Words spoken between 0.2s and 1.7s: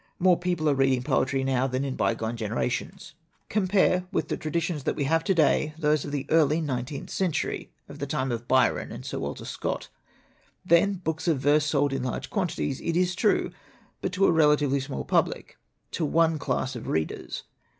people are reading poetry now